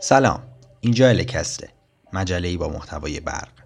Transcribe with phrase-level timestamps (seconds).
[0.00, 0.42] سلام
[0.80, 1.68] اینجا الکسته
[2.12, 3.61] مجله ای با محتوای برق.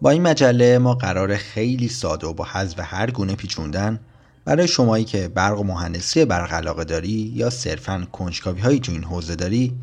[0.00, 4.00] با این مجله ما قرار خیلی ساده و با حذف هر گونه پیچوندن
[4.44, 9.04] برای شمایی که برق و مهندسی برق علاقه داری یا صرفا کنجکاوی هایی تو این
[9.04, 9.76] حوزه داری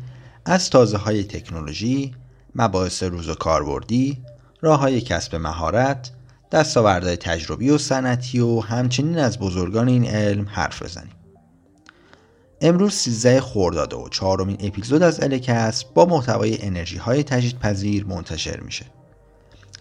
[0.44, 2.14] از تازه های تکنولوژی
[2.54, 4.18] مباحث روز و کاربردی
[4.60, 6.10] راه های کسب مهارت
[6.52, 11.12] دستاوردهای تجربی و صنعتی و همچنین از بزرگان این علم حرف بزنیم
[12.60, 18.95] امروز 13 خرداد و چهارمین اپیزود از الکس با محتوای انرژی های تجدیدپذیر منتشر میشه.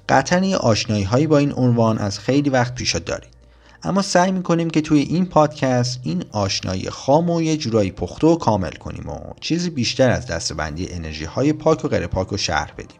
[0.09, 3.35] قطعا یه آشنایی هایی با این عنوان از خیلی وقت پیش دارید.
[3.83, 8.35] اما سعی می‌کنیم که توی این پادکست این آشنایی خام و یه جورایی پخته و
[8.35, 12.71] کامل کنیم و چیزی بیشتر از دستبندی انرژی های پاک و غیر پاک و شهر
[12.77, 12.99] بدیم.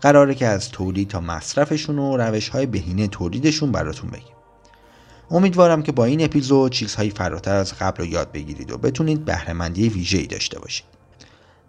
[0.00, 4.34] قراره که از تولید تا مصرفشون و روش های بهینه تولیدشون براتون بگیم.
[5.30, 9.88] امیدوارم که با این اپیزود چیزهایی فراتر از قبل رو یاد بگیرید و بتونید بهرهمندی
[9.88, 10.97] ویژه‌ای داشته باشید.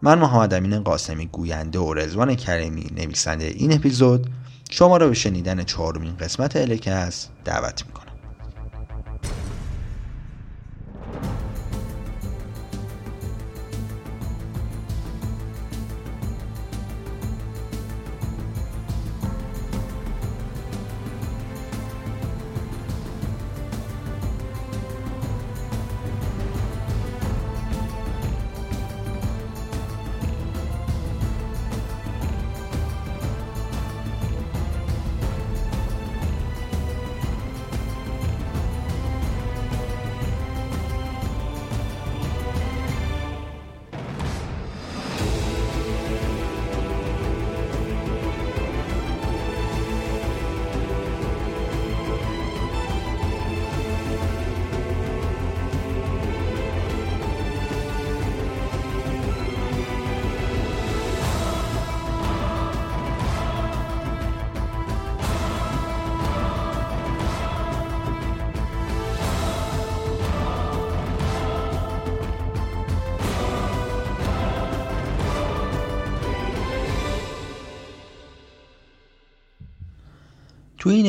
[0.01, 4.29] من محمد امین قاسمی گوینده و رزوان کریمی نویسنده این اپیزود
[4.69, 8.08] شما را به شنیدن چهارمین قسمت الکس دعوت می‌کنم.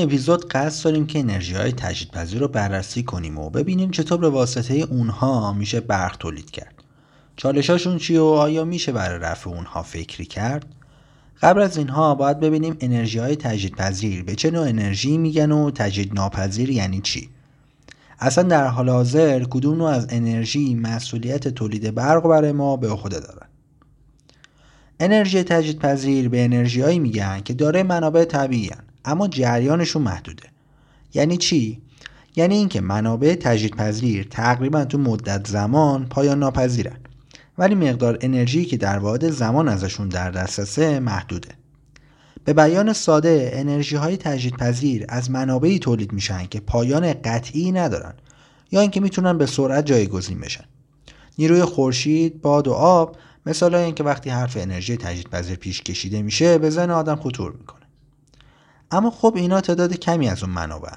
[0.02, 4.74] اپیزود قصد داریم که انرژی های تجدیدپذیر رو بررسی کنیم و ببینیم چطور به واسطه
[4.74, 6.74] اونها میشه برق تولید کرد.
[7.36, 10.66] چالشاشون چی و آیا میشه برای رفع اونها فکری کرد؟
[11.42, 16.14] قبل از اینها باید ببینیم انرژی های تجدیدپذیر به چه نوع انرژی میگن و تجدید
[16.14, 17.30] ناپذیر یعنی چی؟
[18.18, 23.20] اصلا در حال حاضر کدوم نوع از انرژی مسئولیت تولید برق برای ما به عهده
[23.20, 23.46] دارن؟
[25.00, 28.70] انرژی تجدیدپذیر به انرژیهایی میگن که داره منابع طبیعی
[29.04, 30.48] اما جریانشون محدوده.
[31.14, 31.82] یعنی چی؟
[32.36, 36.96] یعنی اینکه منابع تجدیدپذیر تقریبا تو مدت زمان پایان ناپذیرن.
[37.58, 41.48] ولی مقدار انرژی که در واحد زمان ازشون در دسترسه محدوده.
[42.44, 48.14] به بیان ساده انرژی های تجدیدپذیر از منابعی تولید میشن که پایان قطعی ندارن
[48.70, 50.64] یا اینکه می‌تونن به سرعت جایگزین بشن.
[51.38, 56.70] نیروی خورشید باد و آب مثال اینکه وقتی حرف انرژی تجدیدپذیر پیش کشیده میشه به
[56.70, 57.79] ذهن آدم خطور می‌کنه.
[58.90, 60.92] اما خب اینا تعداد کمی از اون منابع.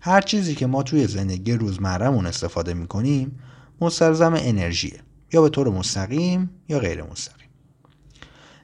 [0.00, 3.38] هر چیزی که ما توی زندگی روزمرهمون استفاده می‌کنیم
[3.80, 5.00] مستلزم انرژیه.
[5.32, 7.48] یا به طور مستقیم یا غیر مستقیم.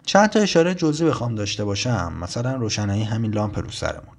[0.05, 2.13] چند تا اشاره جزئی بخوام داشته باشم.
[2.21, 4.17] مثلا روشنایی همین لامپ رو سرمون.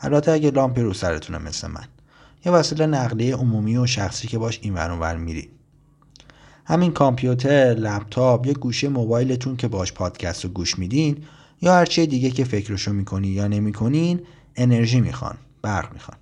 [0.00, 1.84] البته اگه لامپ رو سرتونه مثل من.
[2.44, 5.50] یا وسیله نقلیه عمومی و شخصی که باش این ور میری
[6.64, 11.24] همین کامپیوتر لپتاپ یا گوشه موبایلتون که باش پادکست رو گوش میدین
[11.60, 14.20] یا هر چیه دیگه که فکرشو می‌کنی یا نمی‌کنین
[14.56, 16.18] انرژی می‌خوان برق می‌خوان.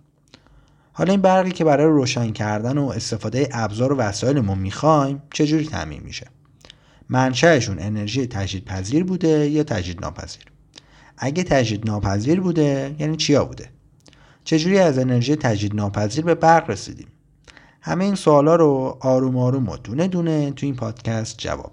[0.93, 6.03] حالا این برقی که برای روشن کردن و استفاده ابزار و وسایلمون می‌خوایم چجوری تعمین
[6.05, 6.27] میشه؟
[7.09, 10.45] منشأشون انرژی تجدید پذیر بوده یا تجدید ناپذیر
[11.19, 13.69] اگه تجدید ناپذیر بوده یعنی چیا بوده؟
[14.45, 17.07] چجوری از انرژی تجدید ناپذیر به برق رسیدیم؟
[17.81, 21.73] همه این سوالا رو آروم آروم و دونه دونه تو این پادکست جواب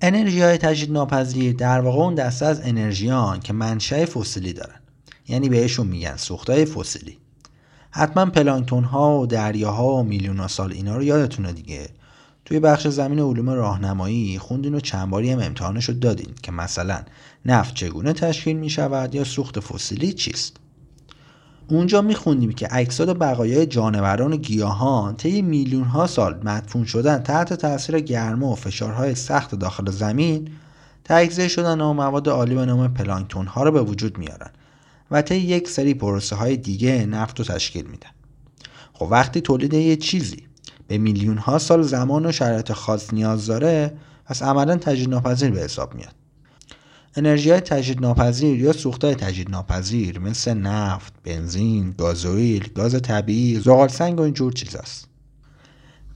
[0.00, 4.80] انرژی های تجدید ناپذیر در واقع اون دسته از انرژیان که منشأ فسیلی دارن.
[5.28, 7.18] یعنی بهشون میگن سوختهای فسیلی.
[7.90, 11.88] حتما پلانکتون ها و دریاها و میلیون سال اینا رو یادتونه دیگه.
[12.44, 17.02] توی بخش زمین علوم راهنمایی خوندین و چند باری هم امتحانش رو دادین که مثلا
[17.46, 20.56] نفت چگونه تشکیل می شود یا سوخت فسیلی چیست؟
[21.70, 27.22] اونجا میخوندیم که اجساد و بقایای جانوران و گیاهان طی میلیون ها سال مدفون شدن
[27.22, 30.50] تحت تاثیر گرما و فشارهای سخت داخل زمین
[31.04, 34.50] تجزیه شدن و مواد عالی به نام پلانکتون ها رو به وجود میارن
[35.10, 38.10] و طی یک سری پروسه های دیگه نفت رو تشکیل میدن.
[38.92, 40.46] خب وقتی تولید یه چیزی
[40.88, 43.92] به میلیون ها سال زمان و شرایط خاص نیاز داره
[44.24, 46.14] پس عملا تجدید ناپذیر به حساب میاد.
[47.16, 53.60] انرژی های تجدید ناپذیر یا سوخت های تجدید ناپذیر مثل نفت، بنزین، گازوئیل، گاز طبیعی،
[53.60, 55.08] زغال سنگ و اینجور چیزاست.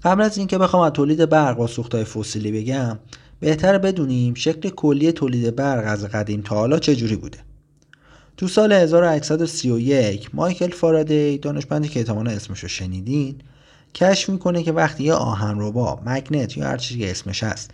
[0.05, 2.99] قبل از اینکه بخوام از تولید برق با سوخت های فسیلی بگم
[3.41, 7.39] بهتر بدونیم شکل کلی تولید برق از قدیم تا حالا چجوری بوده.
[8.37, 13.35] تو سال 1831 مایکل فارادی دانشمندی که احتمالا اسمش رو شنیدین
[13.95, 17.71] کشف می‌کنه که وقتی یه آهنربا مگنت یا هر چیزی که اسمش هست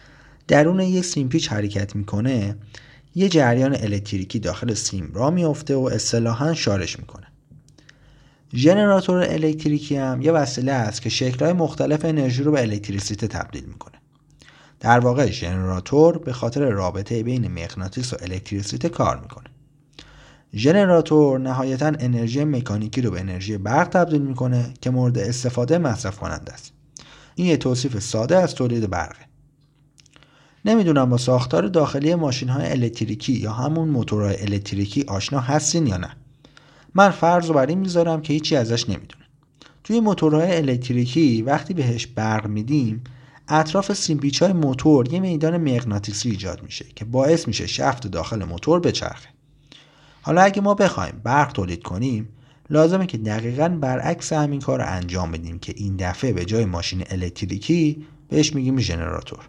[0.48, 2.56] درون یک سیمپیچ حرکت می‌کنه
[3.18, 7.26] یه جریان الکتریکی داخل سیم را میفته و اصطلاحا شارش می‌کنه.
[8.54, 13.94] ژنراتور الکتریکی هم یه وسیله است که شکلهای مختلف انرژی رو به الکتریسیته تبدیل می‌کنه.
[14.80, 19.46] در واقع ژنراتور به خاطر رابطه بین مغناطیس و الکتریسیته کار می‌کنه.
[20.54, 26.52] ژنراتور نهایتا انرژی مکانیکی رو به انرژی برق تبدیل می‌کنه که مورد استفاده مصرف کننده
[26.52, 26.72] است.
[27.34, 29.27] این یه توصیف ساده از تولید برقه.
[30.68, 36.16] نمی‌دونم با ساختار داخلی ماشین های الکتریکی یا همون موتورهای الکتریکی آشنا هستین یا نه.
[36.94, 39.24] من فرض رو بر این می‌ذارم که هیچی ازش نمی‌دونه
[39.84, 43.04] توی موتورهای الکتریکی وقتی بهش برق میدیم
[43.48, 48.80] اطراف سیمپیچ های موتور یه میدان مغناطیسی ایجاد میشه که باعث میشه شفت داخل موتور
[48.80, 49.28] بچرخه.
[50.22, 52.28] حالا اگه ما بخوایم برق تولید کنیم
[52.70, 58.06] لازمه که دقیقا برعکس همین کار انجام بدیم که این دفعه به جای ماشین الکتریکی
[58.28, 59.48] بهش میگیم ژنراتور.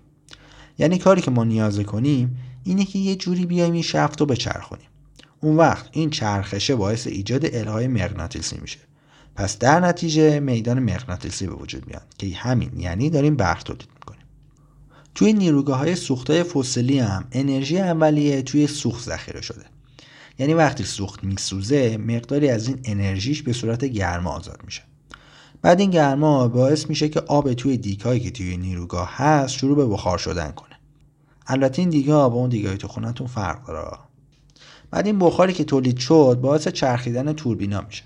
[0.79, 4.87] یعنی کاری که ما نیاز کنیم اینه که یه جوری بیایم این شفت رو بچرخونیم.
[5.41, 8.79] اون وقت این چرخشه باعث ایجاد الهای مغناطیسی میشه.
[9.35, 14.25] پس در نتیجه میدان مغناطیسی به وجود میاد که همین یعنی داریم برق تولید می‌کنیم.
[15.15, 19.65] توی نیروگاه های سوخت فسیلی هم انرژی اولیه توی سوخت ذخیره شده.
[20.39, 24.81] یعنی وقتی سوخت میسوزه مقداری از این انرژیش به صورت گرما آزاد میشه.
[25.61, 29.85] بعد این گرما باعث میشه که آب توی دیگهایی که توی نیروگاه هست شروع به
[29.85, 30.68] بخار شدن کنه.
[31.51, 33.97] البته این دیگه با اون دیگه تو خونتون فرق داره.
[34.91, 38.03] بعد این بخاری که تولید شد باعث چرخیدن توربینا میشه.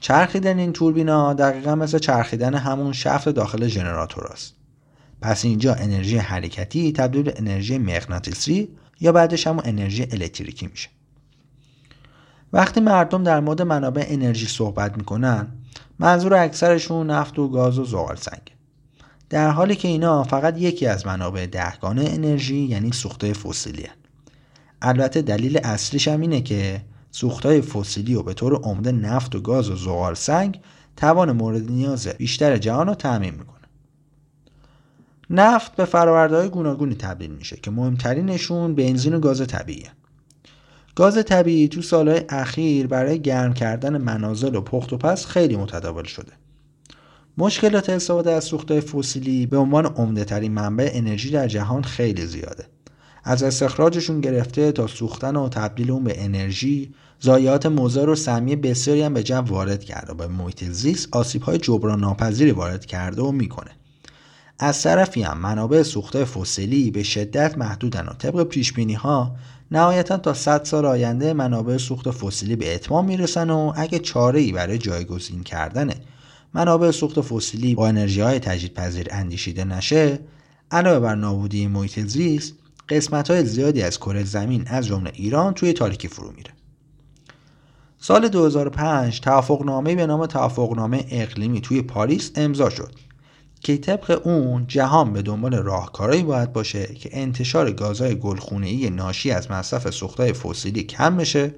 [0.00, 4.54] چرخیدن این توربینا دقیقا مثل چرخیدن همون شفت داخل ژنراتور است.
[5.20, 8.68] پس اینجا انرژی حرکتی تبدیل به انرژی مغناطیسی
[9.00, 10.88] یا بعدش همون انرژی الکتریکی میشه.
[12.52, 15.48] وقتی مردم در مورد منابع انرژی صحبت می‌کنن
[15.98, 18.59] منظور اکثرشون نفت و گاز و زغال سنگ
[19.30, 23.94] در حالی که اینا فقط یکی از منابع دهگانه انرژی یعنی سوختهای فسیلی هن.
[24.82, 29.70] البته دلیل اصلیش هم اینه که سوختهای فسیلی و به طور عمده نفت و گاز
[29.70, 30.60] و زغال سنگ
[30.96, 33.60] توان مورد نیاز بیشتر جهان رو تعمین می‌کنه
[35.30, 39.86] نفت به فرآورده‌های گوناگونی تبدیل میشه که مهمترینشون بنزین و گاز طبیعی
[40.94, 46.04] گاز طبیعی تو سالهای اخیر برای گرم کردن منازل و پخت و پس خیلی متداول
[46.04, 46.32] شده.
[47.38, 52.66] مشکلات استفاده از سوختهای فسیلی به عنوان عمده ترین منبع انرژی در جهان خیلی زیاده.
[53.24, 59.02] از استخراجشون گرفته تا سوختن و تبدیل اون به انرژی ضایعات مضر و سمی بسیاری
[59.02, 63.32] هم به جو وارد کرده و به محیط زیست آسیب‌های جبران ناپذیری وارد کرده و
[63.32, 63.70] می‌کنه.
[64.58, 69.36] از طرفی هم منابع سوخته فسیلی به شدت محدودن و طبق پیش ها
[69.70, 74.52] نهایتا تا 100 سال آینده منابع سوخت فسیلی به اتمام می‌رسن و اگه چاره ای
[74.52, 75.90] برای جایگزین کردن
[76.54, 80.18] منابع سوخت فسیلی با انرژی های تجدیدپذیر اندیشیده نشه
[80.70, 82.54] علاوه بر نابودی محیط زیست
[82.88, 86.50] قسمت های زیادی از کره زمین از جمله ایران توی تاریکی فرو میره.
[87.98, 92.92] سال 2005 توافقنامه به نام توافقنامه اقلیمی توی پاریس امضا شد
[93.60, 99.50] که طبق اون جهان به دنبال راهکارهایی باید باشه که انتشار گازهای گلخونه‌ای ناشی از
[99.50, 101.54] مصرف سوختهای فسیلی کم بشه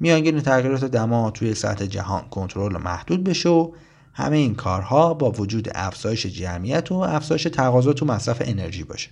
[0.00, 3.72] میانگین تغییرات دما توی سطح جهان کنترل محدود بشه و
[4.20, 9.10] همه این کارها با وجود افزایش جمعیت و افزایش تقاضا تو مصرف انرژی باشه.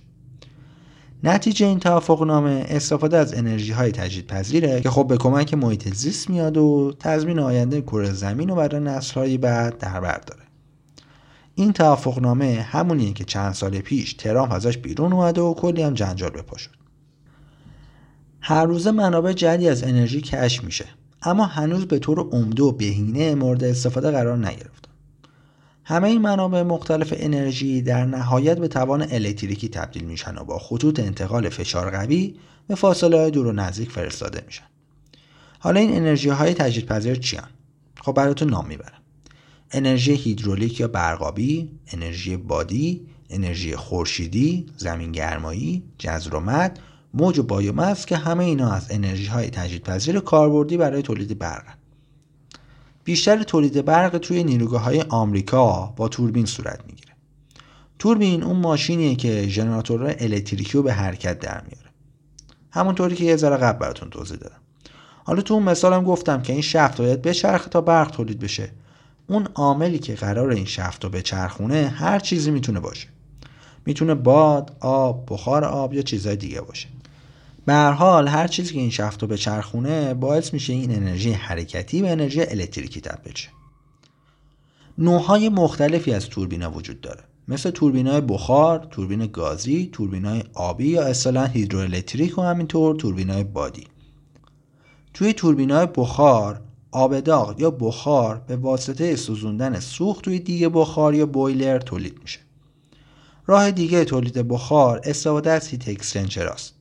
[1.23, 6.29] نتیجه این توافقنامه استفاده از انرژی های تجدید پذیره که خب به کمک محیط زیست
[6.29, 10.41] میاد و تضمین آینده کره زمین و برای نسل بعد در بر داره.
[11.55, 16.29] این توافقنامه همونیه که چند سال پیش ترامپ ازش بیرون اومده و کلی هم جنجال
[16.29, 16.71] بپا شد.
[18.41, 20.85] هر روزه منابع جدی از انرژی کشف میشه
[21.21, 24.78] اما هنوز به طور عمده و بهینه مورد استفاده قرار نگرفت.
[25.89, 30.99] همه این منابع مختلف انرژی در نهایت به توان الکتریکی تبدیل میشن و با خطوط
[30.99, 32.35] انتقال فشار قوی
[32.67, 34.63] به فاصله های دور و نزدیک فرستاده میشن.
[35.59, 37.49] حالا این انرژی های تجدیدپذیر چیان؟
[38.01, 39.01] خب براتون نام می‌برم.
[39.71, 46.79] انرژی هیدرولیک یا برقابی انرژی بادی انرژی خورشیدی زمین گرمایی جزر و مد
[47.13, 51.78] موج و بایومس که همه اینا از انرژی های تجدیدپذیر کاربردی برای تولید برق
[53.09, 57.13] بیشتر تولید برق توی نیروگاه های آمریکا با توربین صورت می‌گیره.
[57.99, 61.89] توربین اون ماشینیه که ژنراتور الکتریکی رو به حرکت در میاره.
[62.71, 64.61] همونطوری که یه ذره قبل براتون توضیح دادم.
[65.23, 68.71] حالا تو اون مثالم گفتم که این شفت باید بچرخه تا برق تولید بشه.
[69.27, 73.07] اون عاملی که قرار این شفت رو بچرخونه هر چیزی می‌تونه باشه.
[73.85, 76.87] می‌تونه باد، آب، بخار آب یا چیزهای دیگه باشه.
[77.65, 82.01] به هر حال هر چیزی که این شفت رو بچرخونه باعث میشه این انرژی حرکتی
[82.01, 83.49] به انرژی الکتریکی تبدیل شه
[84.97, 91.47] نوعهای مختلفی از توربینا وجود داره مثل توربینای بخار، توربین گازی، توربینای آبی یا اصطلاحا
[91.47, 93.87] هیدروالکتریک و همینطور توربینای بادی.
[95.13, 96.61] توی توربینای بخار
[96.91, 102.39] آب داغ یا بخار به واسطه سوزوندن سوخت توی دیگه بخار یا بویلر تولید میشه.
[103.45, 106.73] راه دیگه تولید بخار استفاده از هیت اکسچنجر است.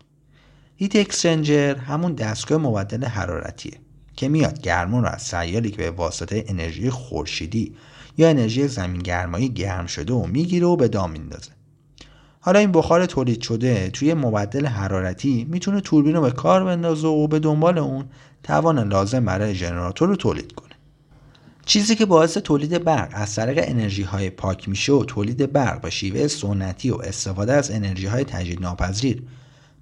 [0.80, 3.72] هیت اکسچنجر همون دستگاه مبدل حرارتیه
[4.16, 7.74] که میاد گرما رو از سیالی که به واسطه انرژی خورشیدی
[8.18, 11.50] یا انرژی زمین گرمایی گرم شده و می‌گیره و به دام میندازه.
[12.40, 17.26] حالا این بخار تولید شده توی مبدل حرارتی می‌تونه توربین رو به کار بندازه و
[17.26, 18.04] به دنبال اون
[18.42, 20.74] توان لازم برای ژنراتور رو تولید کنه.
[21.66, 25.90] چیزی که باعث تولید برق از طریق انرژی های پاک میشه و تولید برق به
[25.90, 29.22] شیوه سنتی و استفاده از انرژی های تجدید ناپذیر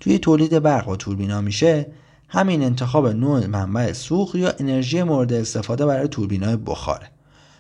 [0.00, 1.86] توی تولید برق و توربینا میشه
[2.28, 7.10] همین انتخاب نوع منبع سوخت یا انرژی مورد استفاده برای توربینای بخاره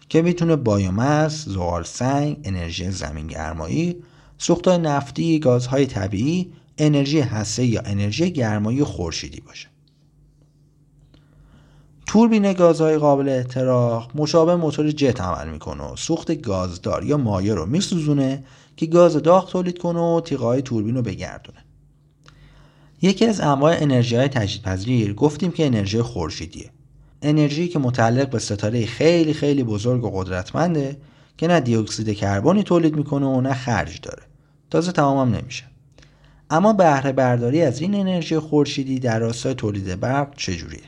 [0.08, 3.96] که می‌تونه بایومس، زغال سنگ، انرژی زمین گرمایی،
[4.38, 9.68] سوختهای نفتی، گازهای طبیعی، انرژی هسته یا انرژی گرمایی خورشیدی باشه.
[12.06, 17.66] توربین گازهای قابل احتراق مشابه موتور جت عمل می‌کنه و سوخت گازدار یا مایع رو
[17.66, 18.44] میسوزونه
[18.76, 21.65] که گاز داغ تولید کنه و تیغه توربین رو بگردونه.
[23.02, 26.70] یکی از انواع انرژی های تجدیدپذیر گفتیم که انرژی خورشیدیه.
[27.22, 30.96] انرژی که متعلق به ستاره خیلی خیلی بزرگ و قدرتمنده
[31.38, 34.22] که نه دیوکسید کربنی تولید می‌کنه و نه خرج داره.
[34.70, 35.64] تازه تمامم نمیشه.
[36.50, 40.82] اما بهره برداری از این انرژی خورشیدی در راستای تولید برق چجوریه؟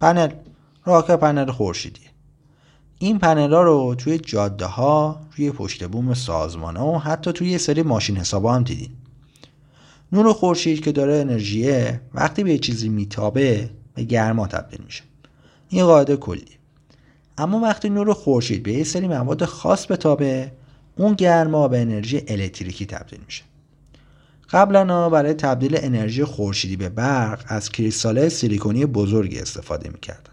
[0.00, 0.28] پنل
[0.84, 2.00] راکه پنل خورشیدی
[2.98, 7.58] این پنل ها رو توی جاده ها روی پشت بوم سازمان ها و حتی توی
[7.58, 8.90] سری ماشین حساب هم دیدین
[10.12, 15.02] نور خورشید که داره انرژیه وقتی به چیزی میتابه به گرما تبدیل میشه.
[15.68, 16.44] این قاعده کلی
[17.38, 20.52] اما وقتی نور خورشید به یه سری مواد خاص بتابه
[20.96, 23.42] اون گرما به انرژی الکتریکی تبدیل میشه.
[24.50, 30.32] قبلا برای تبدیل انرژی خورشیدی به برق از کریستالهای سیلیکونی بزرگی استفاده می‌کردن.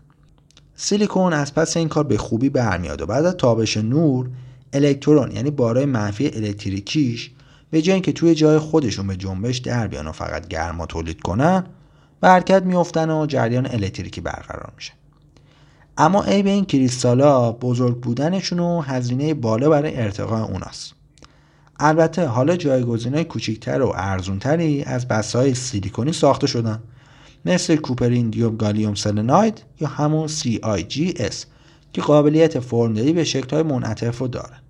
[0.75, 4.29] سیلیکون از پس این کار به خوبی برمیاد و بعد از تابش نور
[4.73, 7.31] الکترون یعنی بارای منفی الکتریکیش
[7.73, 11.63] به جای اینکه توی جای خودشون به جنبش در بیان و فقط گرما تولید کنن
[12.21, 14.93] به حرکت میفتن و جریان الکتریکی برقرار میشه.
[15.97, 20.93] اما ای به این کریستالا بزرگ بودنشون و هزینه بالا برای ارتقاء اوناست.
[21.79, 26.79] البته حالا جایگزینای کوچیکتر و ارزونتری از بسای سیلیکونی ساخته شدن.
[27.45, 31.35] مثل کوپرین دیوب گالیوم سلناید یا همون CIGS
[31.93, 34.62] که قابلیت فرمدهی به شکل‌های منعطف رو داره.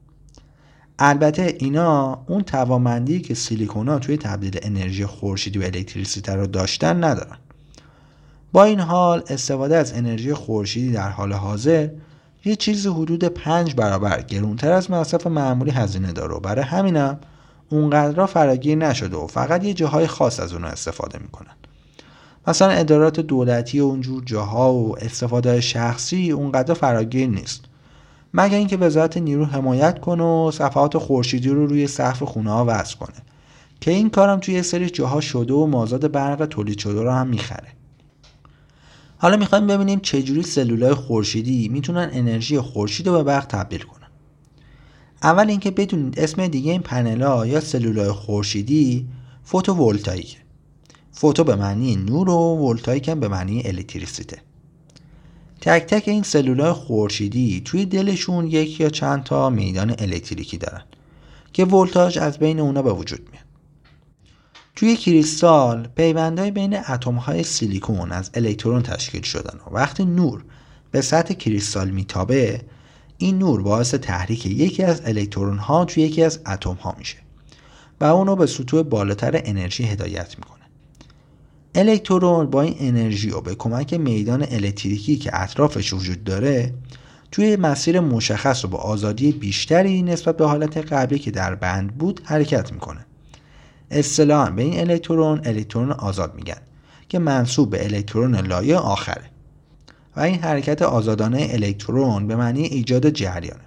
[1.00, 7.38] البته اینا اون توانمندی که سیلیکونا توی تبدیل انرژی خورشیدی و الکتریسیته رو داشتن ندارن.
[8.52, 11.90] با این حال استفاده از انرژی خورشیدی در حال حاضر
[12.46, 17.20] یه چیزی حدود پنج برابر گرونتر از مصرف معمولی هزینه داره و برای همینم
[17.70, 21.56] اونقدر فراگیر نشده و فقط یه جاهای خاص از اون استفاده می‌کنن.
[22.48, 27.64] مثلا ادارات دولتی و اونجور جاها و استفاده شخصی اونقدر فراگیر نیست.
[28.34, 32.96] مگر اینکه وزارت نیرو حمایت کنه و صفحات خورشیدی رو روی سقف خونه ها وصل
[32.96, 33.16] کنه.
[33.82, 37.68] که این کارم توی سری جاها شده و مازاد برق تولید شده رو هم می‌خره.
[39.18, 44.08] حالا می‌خوایم ببینیم چجوری سلولای خورشیدی می‌تونن انرژی خورشید رو به برق تبدیل کنن.
[45.24, 49.08] اول اینکه بدونید اسم دیگه این پنل یا سلولای خورشیدی
[49.44, 50.38] فوتوولتاییک
[51.12, 54.38] فوتو به معنی نور و ولتایک هم به معنی الکتریسیته.
[55.65, 60.84] تک تک این سلولای خورشیدی توی دلشون یک یا چند تا میدان الکتریکی دارن
[61.53, 63.43] که ولتاژ از بین اونا به وجود میاد.
[64.75, 70.43] توی کریستال پیوندهای بین اتمهای سیلیکون از الکترون تشکیل شدن و وقتی نور
[70.91, 72.62] به سطح کریستال میتابه
[73.17, 77.17] این نور باعث تحریک یکی از الکترون ها توی یکی از اتم ها میشه
[78.01, 80.62] و اونو به سطوح بالاتر انرژی هدایت می‌کنه.
[81.75, 86.74] الکترون با این انرژی و به کمک میدان الکتریکی که اطرافش وجود داره
[87.32, 92.22] توی مسیر مشخص و با آزادی بیشتری نسبت به حالت قبلی که در بند بود
[92.24, 93.06] حرکت می‌کنه.
[93.92, 96.62] اصطلاحا به این الکترون الکترون آزاد میگن
[97.10, 99.30] که منصوب به الکترون لایه آخره.
[100.15, 103.63] و این حرکت آزادانه الکترون به معنی ایجاد جریانه.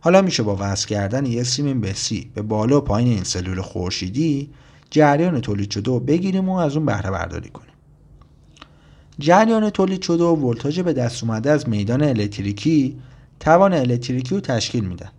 [0.00, 3.60] حالا میشه با وصل کردن یه سیم به سی به بالا و پایین این سلول
[3.60, 4.50] خورشیدی
[4.90, 7.70] جریان تولید شده و بگیریم و از اون بهره برداری کنیم.
[9.18, 12.96] جریان تولید شده و ولتاژ به دست اومده از میدان الکتریکی
[13.40, 15.10] توان الکتریکی رو تشکیل میدن.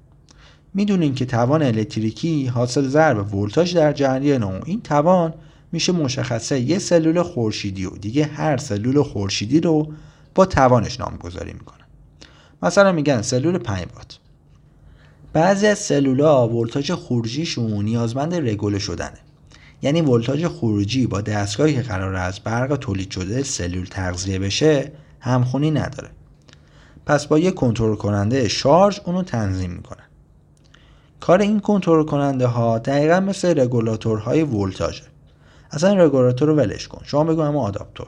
[0.74, 4.62] می‌دونین که توان الکتریکی حاصل ضرب ولتاژ در جریان اون.
[4.66, 5.34] این توان
[5.72, 9.94] میشه مشخصه یه سلول خورشیدی و دیگه هر سلول خورشیدی رو
[10.36, 11.86] با توانش نامگذاری می‌کنن
[12.64, 14.20] مثلا میگن سلول 5 وات.
[15.34, 19.18] بعضی از سلولا ولتاژ خروجیشون نیازمند رگوله شدنه.
[19.82, 25.72] یعنی ولتاژ خروجی با دستگاهی که قرار از برق تولید شده سلول تغذیه بشه همخونی
[25.72, 26.10] نداره.
[27.06, 30.04] پس با یک کنترل کننده شارژ اونو تنظیم می‌کنن
[31.20, 35.04] کار این کنترل کننده ها دقیقا مثل رگولاتورهای ولتاژه
[35.72, 37.02] اصلا رگولاتور رو ولش کن.
[37.06, 38.08] شما بگو اما آداپتور.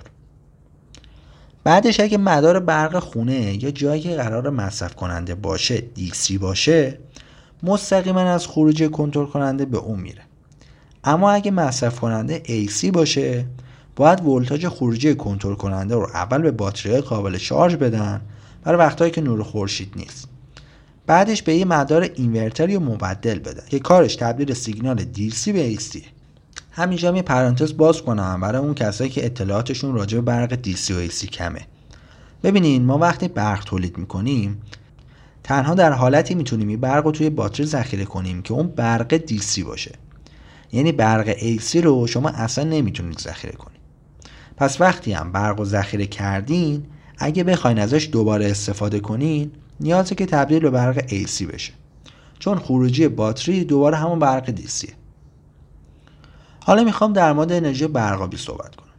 [1.63, 6.99] بعدش اگه مدار برق خونه یا جایی که قرار مصرف کننده باشه دیسی باشه
[7.63, 10.21] مستقیما از خروج کنترل کننده به اون میره.
[11.03, 13.45] اما اگه مصرف کننده AC باشه
[13.95, 18.21] باید ولتاژ خروجی کنترل کننده رو اول به باتری قابل شارژ بدن
[18.63, 20.27] برای وقتهایی که نور خورشید نیست.
[21.07, 25.97] بعدش به یه مدار اینورتر یا مبدل بدن که کارش تبدیل سیگنال DC به AC
[26.71, 31.07] همینجا یه پرانتز باز کنم برای اون کسایی که اطلاعاتشون راجع به برق DC و
[31.07, 31.61] AC کمه.
[32.43, 34.61] ببینین ما وقتی برق تولید می‌کنیم
[35.43, 39.63] تنها در حالتی می‌تونیم این برق رو توی باتری ذخیره کنیم که اون برق DC
[39.65, 39.91] باشه.
[40.73, 43.79] یعنی برق AC رو شما اصلا نمی‌تونید ذخیره کنید.
[44.57, 46.85] پس وقتی هم برق رو ذخیره کردین
[47.17, 51.73] اگه بخواین ازش دوباره استفاده کنین نیازه که تبدیل به برق AC بشه.
[52.39, 54.93] چون خروجی باتری دوباره همون برق دیسیه.
[56.59, 58.89] حالا می‌خوام در مورد انرژی برقابی صحبت کنم.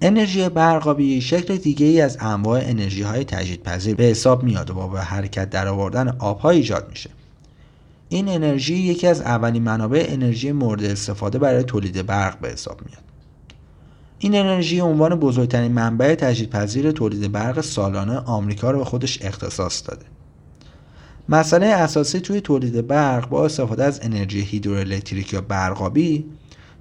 [0.00, 4.88] انرژی برقابی شکل دیگه ای از انواع انرژی های تجدیدپذیر به حساب میاد و با
[4.88, 7.10] به حرکت در آوردن آبها ایجاد میشه.
[8.12, 13.02] این انرژی یکی از اولین منابع انرژی مورد استفاده برای تولید برق به حساب میاد.
[14.18, 20.06] این انرژی عنوان بزرگترین منبع تجدیدپذیر تولید برق سالانه آمریکا رو به خودش اختصاص داده.
[21.28, 26.26] مسئله اساسی توی تولید برق با استفاده از انرژی هیدروالکتریک یا برقابی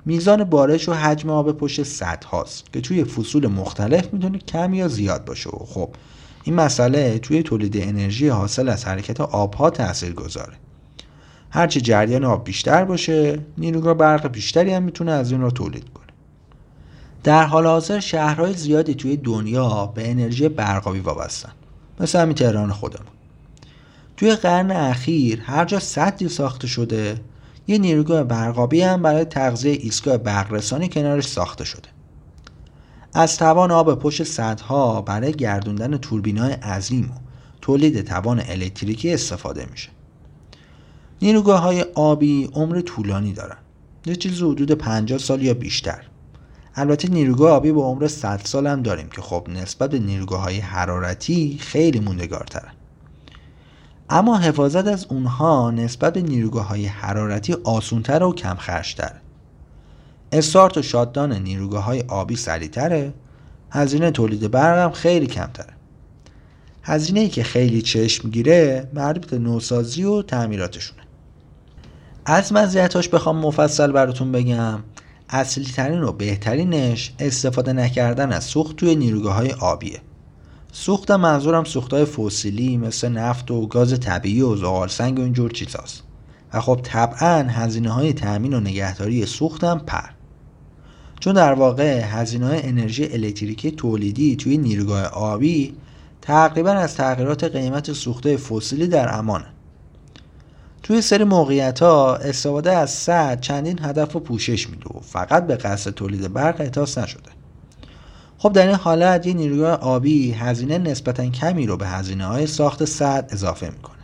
[0.06, 4.88] میزان بارش و حجم آب پشت سطح هاست که توی فصول مختلف می‌تونه کم یا
[4.88, 5.50] زیاد باشه.
[5.50, 5.90] و خب
[6.44, 10.54] این مسئله توی تولید انرژی حاصل از حرکت آبها تاثیر گذاره
[11.50, 16.06] هرچی جریان آب بیشتر باشه نیروگاه برق بیشتری هم می‌تونه از این را تولید کنه.
[17.24, 21.52] در حال حاضر شهرهای زیادی توی دنیا به انرژی برقابی وابستن.
[22.00, 23.08] مثل همین تهران خودمون.
[24.18, 27.22] توی قرن اخیر هر جا سدی ساخته شده
[27.68, 31.90] یه نیروگاه برقابی هم برای تغذیه ایستگاه برقرسانی کنارش ساخته شده.
[33.14, 37.20] از توان آب پشت سدها برای گردوندن توربینای عظیم و
[37.62, 39.90] تولید توان الکتریکی استفاده میشه.
[41.22, 43.58] نیروگاه های آبی عمر طولانی دارن.
[44.06, 46.02] یه چیز حدود 50 سال یا بیشتر.
[46.76, 50.60] البته نیروگاه آبی با عمر 100 سال هم داریم که خب نسبت به نیروگاه های
[50.60, 52.72] حرارتی خیلی موندگارترن.
[54.10, 59.12] اما حفاظت از اونها نسبت به نیروگاه های حرارتی آسونتر و کم خرشتر
[60.32, 63.14] استارت و شاددان نیروگاه های آبی سریعتره.
[63.72, 65.74] هزینه تولید برق هم خیلی کمتره.
[66.84, 71.02] هزینه ای که خیلی چشم می‌گیره مربوط به نوسازی و تعمیراتشونه.
[72.32, 74.80] از مزیتاش بخوام مفصل براتون بگم.
[75.30, 80.02] اصلی ترین و بهترینش استفاده نکردن از سوخت توی نیروگاه های آبیه.
[80.72, 85.52] سوخت منظورم سوخت های فسیلی مثل نفت و گاز طبیعی و زغال سنگ و اینجور
[85.52, 86.04] چیزاست.
[86.54, 90.10] و خب طبعا هزینه های تأمین و نگهداری سوختم پر.
[91.20, 95.74] چون در واقع هزینه های انرژی الکتریکی تولیدی توی نیروگاه آبی
[96.22, 99.46] تقریبا از تغییرات قیمت سوخته فسیلی در امانه.
[100.90, 105.56] توی سری موقعیت ها استفاده از سد چندین هدف رو پوشش میده و فقط به
[105.56, 107.30] قصد تولید برق احتاس نشده.
[108.38, 112.86] خب در این حالت یه نیروگاه آبی هزینه نسبتا کمی رو به هزینه های ساخت
[112.86, 113.96] سد اضافه می‌کنه.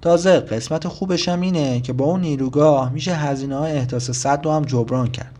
[0.00, 4.52] تازه قسمت خوبش هم اینه که با اون نیروگاه میشه هزینه های احداث سد رو
[4.52, 5.38] هم جبران کرد.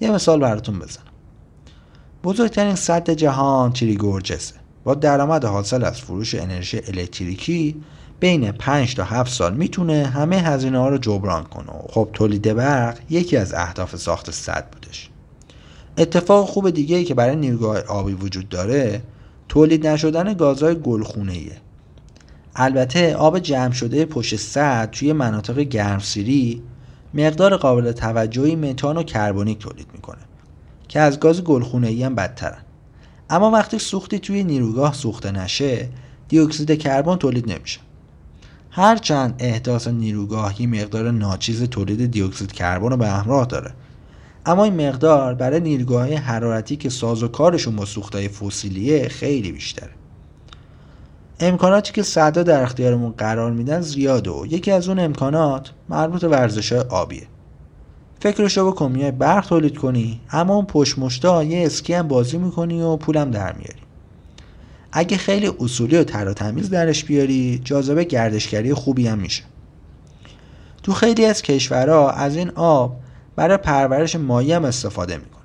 [0.00, 1.04] یه مثال براتون بزنم.
[2.24, 7.82] بزرگترین سد جهان چریگورجسه با درآمد حاصل از فروش انرژی الکتریکی
[8.20, 11.72] بین 5 تا 7 سال می‌تونه همه هزینه ها رو جبران کنه.
[11.90, 15.10] خب تولید برق یکی از اهداف ساخت صد بودش.
[15.98, 19.02] اتفاق خوب دیگه ای که برای نیروگاه آبی وجود داره
[19.48, 21.34] تولید نشدن گازهای گلخونه.
[22.56, 26.62] البته آب جمع شده پشت سد توی مناطق گرمسیری
[27.14, 30.22] مقدار قابل توجهی متان و کربونیک تولید می‌کنه
[30.88, 32.62] که از گاز گلخونه ای هم بدترن.
[33.30, 35.88] اما وقتی سوختی توی نیروگاه سوخته نشه
[36.28, 37.80] دیوکسید کربن تولید نمیشه.
[38.70, 43.72] هرچند احداث نیروگاهی مقدار ناچیز تولید دیوکسید کربن رو به همراه داره.
[44.46, 49.90] اما این مقدار برای نیروگاه حرارتی که ساز و کارشون با سوختهای فسیلیه خیلی بیشتره.
[51.40, 56.28] امکاناتی که صدا در اختیارمون قرار میدن زیاده و یکی از اون امکانات مربوط به
[56.28, 57.26] ورزش آبیه.
[58.20, 62.82] فکرشو بکن میای برق تولید کنی اما اون پشت مشتا یه اسکی هم بازی می‌کنی
[62.82, 63.87] و پولم در میاری.
[64.92, 69.42] اگه خیلی اصولی و تر و تمیز درش بیاری جاذبه گردشگری خوبی هم میشه.
[70.82, 72.96] تو خیلی از کشورها از این آب
[73.36, 75.38] برای پرورش ماهی هم استفاده می‌کنن.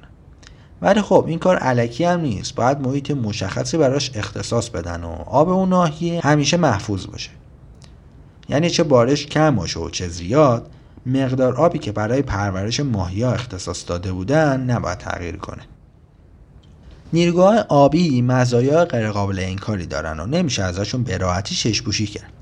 [0.82, 2.56] ولی خب این کار علکی هم نیست.
[2.56, 7.30] باید محیط مشخصی براش اختصاص بدن و آب اون ناحیه همیشه محفوظ باشه.
[8.50, 10.70] یعنی چه بارش کم باشه و چه زیاد
[11.06, 15.62] مقدار آبی که برای پرورش ماهی ها اختصاص داده بودن نباید تغییر کنه.
[17.14, 22.34] نیروگاه آبی مزایا غیرقابل انکاری دارن و نمیشه ازشون به راحتی ششپوشی کرد.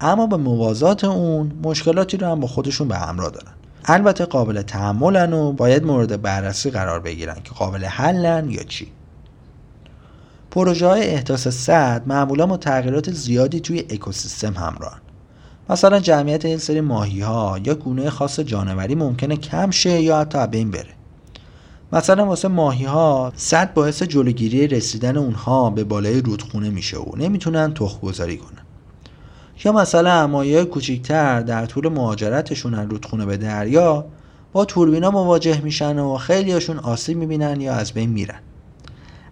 [0.00, 3.52] اما به موازات اون مشکلاتی رو هم با خودشون به همراه دارن.
[3.84, 8.86] البته قابل تحملن و باید مورد بررسی قرار بگیرن که قابل حلن یا چی.
[10.50, 15.00] پروژه های احداث سد معمولا با تغییرات زیادی توی اکوسیستم همراهن.
[15.70, 20.46] مثلا جمعیت این سری ماهی ها یا گونه خاص جانوری ممکنه کم شه یا حتی
[20.46, 20.97] بین بره.
[21.92, 27.74] مثلا واسه ماهی ها صد باعث جلوگیری رسیدن اونها به بالای رودخونه میشه و نمی‌تونن
[27.74, 28.62] تخم گذاری کنن.
[29.64, 34.04] یا مثلا ماهی کوچیکتر در طول مهاجرتشون از رودخونه به دریا
[34.52, 38.40] با توربینا مواجه میشن و خیلیاشون آسیب می‌بینن یا از بین میرن.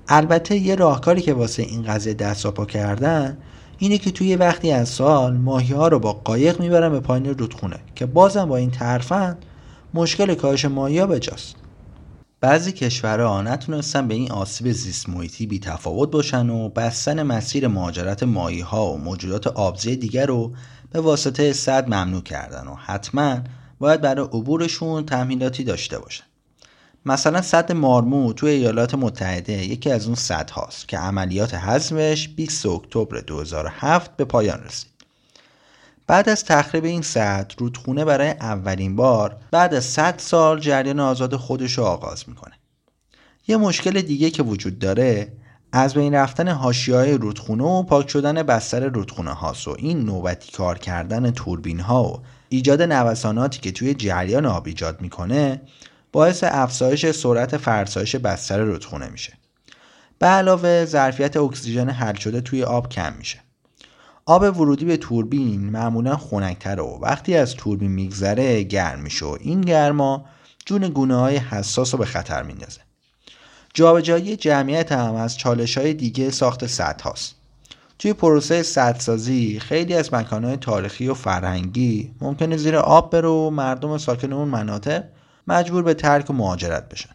[0.09, 3.39] البته یه راهکاری که واسه این قضیه دست پا کردن
[3.79, 7.77] اینه که توی وقتی از سال ماهی ها رو با قایق می‌برن به پایین رودخونه
[7.95, 9.45] که بازم با این ترفند
[9.95, 11.57] مشکل کاهش ماهی ها بجاست.
[12.41, 18.23] بعضی کشورها نتونستن به این آسیب زیست محیطی بی تفاوت باشن و بستن مسیر مهاجرت
[18.23, 20.53] ماهی ها و موجودات آبزی دیگر رو
[20.93, 23.41] به واسطه صد ممنوع کردن و حتما
[23.79, 26.25] باید برای عبورشون تمهیداتی داشته باشن.
[27.07, 32.67] مثلا صد مارمو توی ایالات متحده یکی از اون صد هاست که عملیات حزمش 20
[32.67, 34.96] اکتبر 2007 به پایان رسید.
[36.07, 41.37] بعد از تخریب این سد رودخونه برای اولین بار بعد از 100 سال جریان آزاد
[41.37, 42.55] خودش رو آغاز می‌کنه.
[43.49, 45.33] یه مشکل دیگه که وجود داره
[45.73, 50.79] از بین رفتن های رودخونه و پاک شدن بستر رودخونه هاست و این نوبتی کار
[50.79, 55.61] کردن توربین ها و ایجاد نوساناتی که توی جریان آب ایجاد می‌کنه
[56.13, 59.33] باعث افزایش سرعت فرسایش بستر رودخونه میشه.
[60.19, 63.46] به علاوه ظرفیت اکسیژن حل شده توی آب کم میشه.
[64.29, 69.61] آب ورودی به توربین معمولا خنکتره و وقتی از توربین میگذره گرم میشه و این
[69.61, 70.25] گرما
[70.65, 72.81] جون گونه های حساس رو به خطر میندازه.
[73.75, 77.35] جابجایی جمعیت هم از چالش های دیگه ساخت سطح هاست.
[77.99, 83.99] توی پروسه سدسازی خیلی از مکانهای تاریخی و فرهنگی ممکنه زیر آب بره و مردم
[83.99, 85.05] ساکن اون مناطق
[85.47, 87.15] مجبور به ترک و مهاجرت بشن.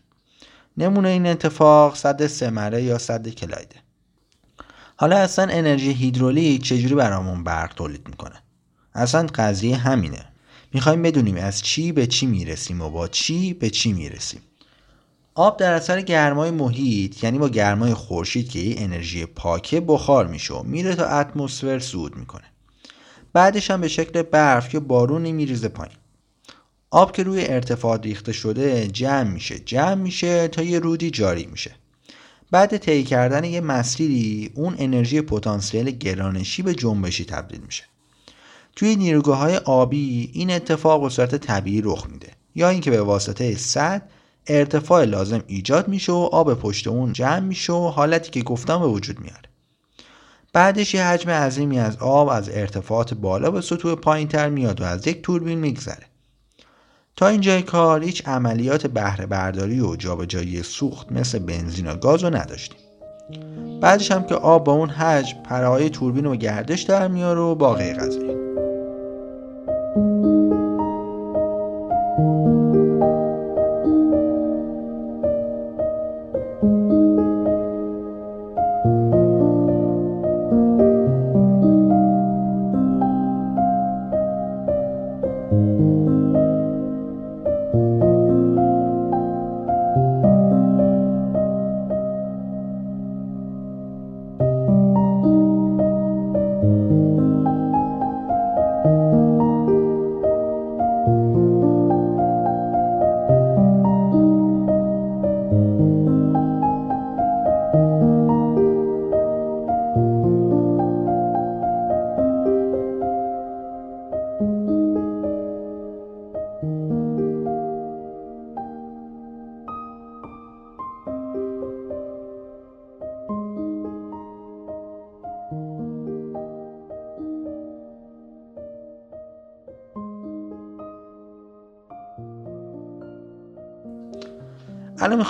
[0.77, 3.75] نمونه این اتفاق صد سمره یا صد کلایده.
[5.01, 8.43] حالا اصلا انرژی هیدرولیک چجوری برامون برق تولید می‌کنه؟
[8.93, 10.25] اصلا قضیه همینه.
[10.73, 14.41] می‌خوایم بدونیم از چی به چی می‌رسیم و با چی به چی می‌رسیم.
[15.35, 20.53] آب در اثر گرمای محیط یعنی با گرمای خورشید که یه انرژی پاکه بخار میشه
[20.53, 22.45] و میره تا اتمسفر صعود می‌کنه.
[23.33, 25.95] بعدش هم به شکل برف یا بارونی میریزه پایین.
[26.91, 29.59] آب که روی ارتفاع ریخته شده جمع میشه.
[29.59, 31.71] جمع میشه تا یه رودی جاری میشه.
[32.51, 37.83] بعد طی کردن یه مسیری اون انرژی پتانسیل گرانشی به جنبشی تبدیل میشه.
[38.75, 42.31] توی نیروگاه های آبی این اتفاق به صورت طبیعی رخ میده.
[42.55, 44.09] یا اینکه به واسطه صد
[44.47, 48.87] ارتفاع لازم ایجاد میشه و آب پشت اون جمع میشه و حالتی که گفتم به
[48.87, 49.41] وجود میاره.
[50.53, 54.83] بعدش یه حجم عظیمی از آب از ارتفاعات بالا به سطوح پایین تر میاد و
[54.83, 56.10] از یک توربین میگذره.
[57.15, 62.35] تا اینجای کار هیچ عملیات بهره برداری و جابجایی سوخت مثل بنزین و گاز رو
[62.35, 62.77] نداشتیم.
[63.81, 67.93] بعدش هم که آب با اون حجم پرهای توربین رو گردش در میاره و باقی
[67.93, 68.50] قضیه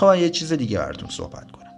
[0.01, 1.71] می‌خوام یه چیز دیگه براتون صحبت کنم.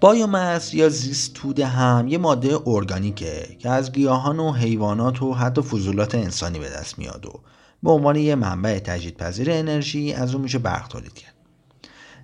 [0.00, 5.62] بایومس یا زیست توده هم یه ماده ارگانیکه که از گیاهان و حیوانات و حتی
[5.62, 7.40] فضولات انسانی به دست میاد و
[7.82, 11.34] به عنوان یه منبع تجدیدپذیر انرژی از اون میشه برق تولید کرد.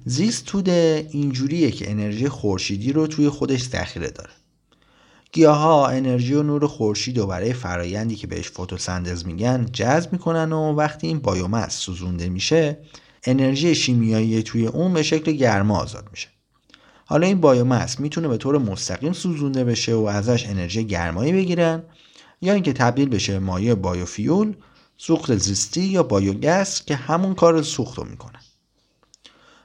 [0.05, 4.31] زیست توده اینجوریه که انرژی خورشیدی رو توی خودش ذخیره داره.
[5.33, 10.53] گیاه ها انرژی و نور خورشید و برای فرایندی که بهش فتوسنتز میگن جذب می‌کنن
[10.53, 12.79] و وقتی این بایومس سوزونده میشه
[13.24, 16.28] انرژی شیمیایی توی اون به شکل گرما آزاد میشه.
[17.04, 21.82] حالا این بایومس می‌تونه به طور مستقیم سوزونده بشه و ازش انرژی گرمایی بگیرن
[22.40, 24.54] یا اینکه تبدیل بشه مایع بایوفیول
[24.96, 28.38] سوخت زیستی یا بایوگس که همون کار سوخت رو می‌کنه.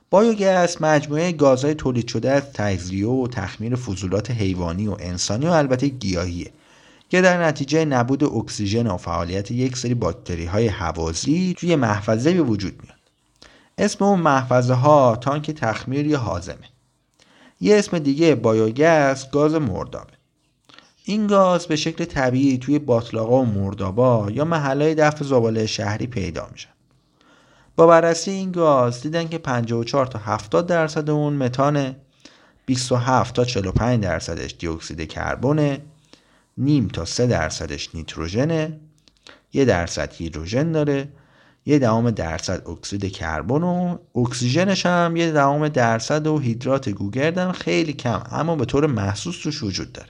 [0.10, 5.88] بایوگس مجموعه گازهای تولید شده از تجزیه و تخمیر فضولات حیوانی و انسانی و البته
[5.88, 6.52] گیاهیه
[7.10, 12.42] که در نتیجه نبود اکسیژن و فعالیت یک سری باکتری های حوازی توی محفظه به
[12.42, 12.97] وجود میاد.
[13.78, 16.70] اسم اون محفظه ها تانک تخمیر یا حازمه.
[17.62, 20.14] یه اسم دیگه بایوگس گاز مردابه.
[21.04, 26.48] این گاز به شکل طبیعی توی باطلاقا و مردابا یا محلهای دفع زباله شهری پیدا
[26.52, 26.68] میشه.
[27.76, 31.96] با بررسی این گاز دیدن که 54 تا 70 درصد اون متان
[32.66, 35.78] 27 تا 45 درصدش دیوکسید کربن
[36.58, 38.80] نیم تا 3 درصدش نیتروژنه
[39.54, 41.08] یه درصد هیدروژن داره
[41.68, 47.94] یه دهم درصد اکسید کربن و اکسیژنش هم یه دهم درصد و هیدرات گوگرد خیلی
[47.94, 50.10] کم اما به طور محسوس توش وجود داره.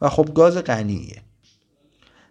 [0.00, 1.22] و خب گاز غنیه.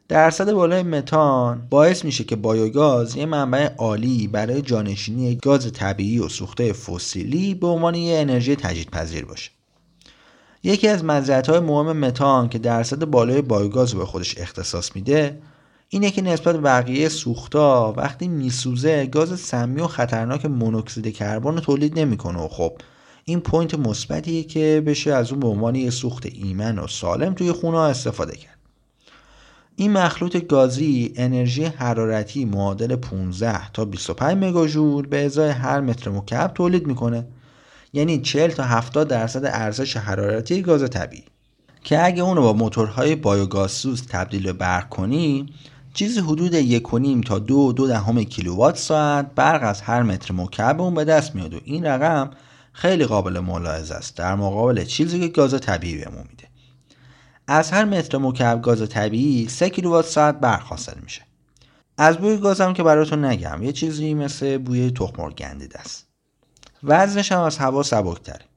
[0.07, 6.29] درصد بالای متان باعث میشه که بایوگاز یه منبع عالی برای جانشینی گاز طبیعی و
[6.29, 9.51] سوخته فسیلی به عنوان یه انرژی تجدیدپذیر باشه.
[10.63, 15.41] یکی از مزیت‌های مهم متان که درصد بالای بایوگاز به خودش اختصاص میده
[15.91, 21.59] اینه که نسبت به بقیه سوختا وقتی میسوزه گاز سمی و خطرناک مونوکسید کربن رو
[21.59, 22.39] تولید نمی‌کنه.
[22.39, 22.73] و خب
[23.25, 27.51] این point مثبتیه که بشه از اون به عنوان یه سوخت ایمن و سالم توی
[27.51, 28.57] خونه استفاده کرد.
[29.75, 36.53] این مخلوط گازی انرژی حرارتی معادل 15 تا 25 مگاژول به ازای هر متر مکعب
[36.53, 37.27] تولید می‌کنه.
[37.93, 41.23] یعنی 40 تا 70 درصد ارزش حرارتی گاز طبیعی.
[41.83, 45.45] که اگه اونو با موتورهای بایوگازسوز تبدیل به برق کنی
[45.93, 50.93] چیزی حدود 1.5 تا 2 دو دهم کیلووات ساعت برق از هر متر مکعب اون
[50.93, 52.31] به دست میاد و این رقم
[52.73, 54.17] خیلی قابل ملاحظه است.
[54.17, 56.47] در مقابل چیزی که گاز طبیعی بهمون میده.
[57.47, 61.21] از هر متر مکعب گاز طبیعی 3 کیلووات ساعت برق حاصل میشه.
[61.97, 66.07] از بوی گازم که براتون نگم یه چیزی مثل بوی تخم گندید است.
[66.83, 68.48] وزنش هم از هوا سبکتره.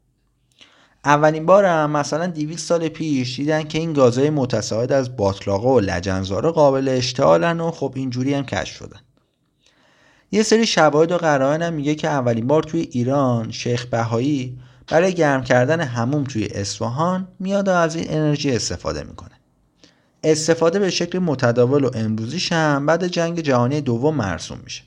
[1.04, 5.80] اولین بار هم مثلا 200 سال پیش دیدن که این گازهای متساعد از باطلاقه و
[5.80, 9.00] لجنزاره قابل اشتعالن و خب اینجوری هم کشف شدن.
[10.32, 15.14] یه سری شواهد و قرائن هم میگه که اولین بار توی ایران شیخ بهایی برای
[15.14, 19.30] گرم کردن هموم توی اصفهان میاد و از این انرژی استفاده می‌کنه.
[20.24, 24.82] استفاده به شکل متداول و امروزیش هم بعد جنگ جهانی دوم مرسوم میشه.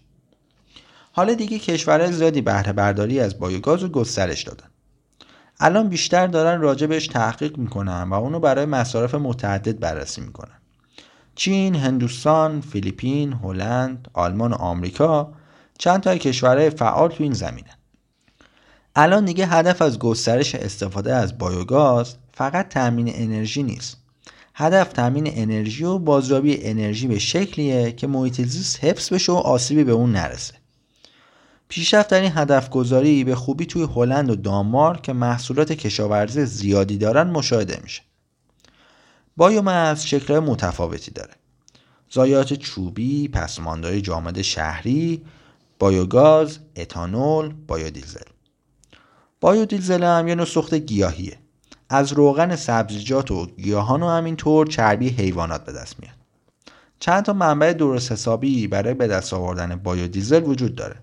[1.11, 4.67] حالا دیگه کشورهای زیادی بهره برداری از بایوگاز و گسترش دادن.
[5.59, 10.61] الان بیشتر دارن راجبش تحقیق می‌کنن و اونو برای مصارف متعدد بررسی می‌کنن.
[11.35, 15.33] چین، هندوستان، فیلیپین، هلند، آلمان و آمریکا
[15.77, 17.69] چند تا کشورهای فعال تو این زمینه.
[18.95, 23.97] الان دیگه هدف از گسترش استفاده از بایوگاز فقط تأمین انرژی نیست.
[24.55, 29.83] هدف تأمین انرژی و بازیابی انرژی به شکلیه که محیط زیست حفظ بشه و آسیبی
[29.83, 30.53] به اون نرسه.
[31.67, 36.97] پیشرفت در این هدف گذاری به خوبی توی هلند و دانمارک که محصولات کشاورزی زیادی
[36.97, 38.01] دارن مشاهده میشه.
[39.37, 41.33] بایومس شکل متفاوتی داره.
[42.09, 45.25] زایات چوبی، پسماندهای جامد شهری،
[45.79, 48.29] بایوگاز، اتانول، بایودیزل.
[49.41, 51.39] بایودیزل هم یه نوع سوخت گیاهیه.
[51.89, 56.15] از روغن سبزیجات و گیاهان و همینطور چربی حیوانات به دست میاد.
[56.99, 60.95] چند تا منبع درست حسابی برای به دست آوردن بایودیزل وجود داره.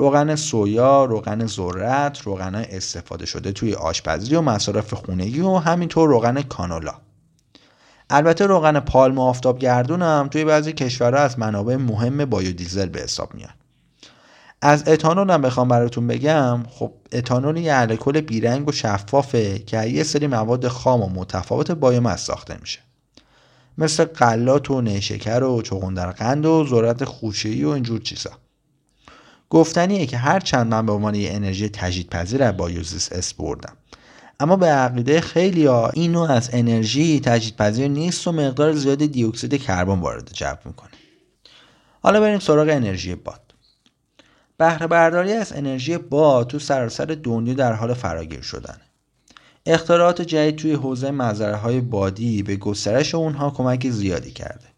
[0.00, 6.42] روغن سویا، روغن ذرت، روغن استفاده شده توی آشپزی و مصارف خونگی و همینطور روغن
[6.42, 6.94] کانولا.
[8.10, 13.34] البته روغن پالم و آفتابگردون هم توی بعضی کشورها از منابع مهم بایودیزل به حساب
[13.34, 13.54] میاد.
[14.62, 20.02] از اتانول هم بخوام براتون بگم خب اتانول یه الکل بیرنگ و شفافه که یه
[20.02, 22.80] سری مواد خام و متفاوت بایومس ساخته میشه.
[23.78, 28.30] مثل غلات و نیشکر و چغندر قند و ذرت خوشه‌ای و اینجور چیزا.
[29.50, 33.76] گفتنیه که هر چند من به عنوان یه انرژی تجدیدپذیر از biomass اسم بردم.
[34.40, 40.00] اما به عقیده خیلی ها این از انرژی تجدیدپذیر نیست و مقدار زیاد دیوکسید کربن
[40.00, 40.90] وارد جو می‌کنه.
[42.02, 43.40] حالا بریم سراغ انرژی باد.
[44.58, 48.80] بهره برداری از انرژی باد تو سراسر دنیا در حال فراگیر شدنه.
[49.66, 54.69] اختراعات جدید توی حوزه مزرعه های بادی به گسترش اونها کمک زیادی کرده.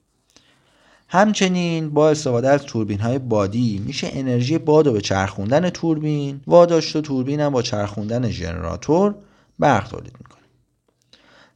[1.14, 6.96] همچنین با استفاده از توربین های بادی میشه انرژی باد رو به چرخوندن توربین واداشت
[6.96, 9.14] و توربین هم با چرخوندن ژنراتور
[9.58, 10.42] برق تولید می‌کنه.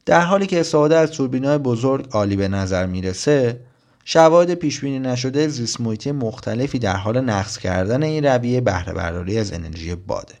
[0.05, 3.59] در حالی که استفاده از توربین های بزرگ عالی به نظر می‌رسه
[4.05, 9.53] شواهد پیش بینی نشده زیست مختلفی در حال نقص کردن این رویه بهره برداری از
[9.53, 10.33] انرژی باده.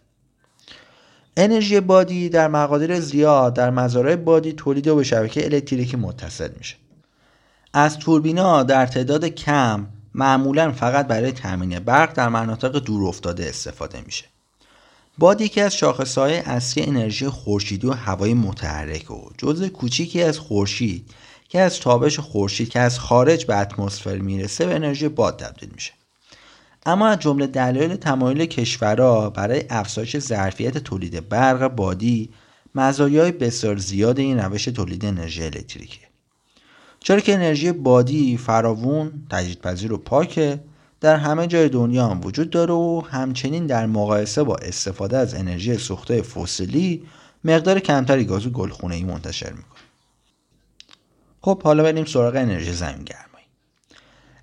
[1.37, 6.75] انرژی بادی در مقادیر زیاد در مزارع بادی تولید و به شبکه الکتریکی متصل میشه.
[7.73, 14.01] از توربینا در تعداد کم معمولا فقط برای تامین برق در مناطق دور افتاده استفاده
[14.05, 14.25] میشه.
[15.17, 21.09] باد یکی از شاخصهای اصلی انرژی خورشیدی و هوای متحرک و جزء کوچیکی از خورشید
[21.49, 25.93] که از تابش خورشید که از خارج به اتمسفر می‌رسه به انرژی باد تبدیل میشه.
[26.85, 32.29] اما از جمله دلایل تمایل کشورها برای افزایش ظرفیت تولید برق بادی
[32.75, 36.06] مزایای بسیار زیاد این روش تولید انرژی الکتریکی.
[37.07, 40.59] چرا که انرژی بادی فراوون تجدیدپذیر و پاکه
[41.01, 45.77] در همه جای دنیا هم وجود داره و همچنین در مقایسه با استفاده از انرژی
[45.77, 47.03] سوخته فسیلی
[47.43, 49.79] مقدار کمتری گاز و گلخونه ای منتشر می‌کنه.
[51.41, 53.45] خب حالا بریم سراغ انرژی زمین گرمایی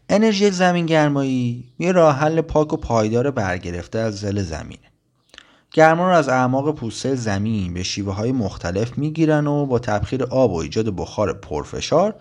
[0.09, 4.91] انرژی زمین گرمایی یه راه حل پاک و پایدار برگرفته از زل زمینه.
[5.73, 10.53] گرما رو از اعماق پوسته زمین به شیوه های مختلف می‌گیرن و با تبخیر آب
[10.53, 12.15] و ایجاد بخار پرفشار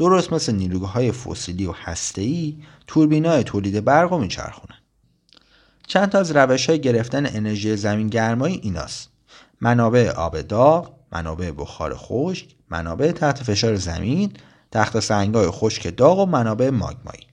[0.00, 2.56] درست مثل نیروگاه های فسیلی و هسته‌ای
[3.24, 4.78] های تولید برق رو میچرخونن.
[5.86, 9.10] چند تا از روش های گرفتن انرژی زمین گرمایی ایناست.
[9.60, 14.32] منابع آب داغ منابع بخار خشک منابع تحت فشار زمین
[14.72, 17.26] تخت سنگای خشک داغ و منابع ماگمایی.